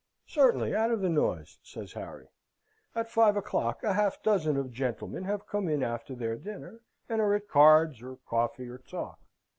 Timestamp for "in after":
5.69-6.15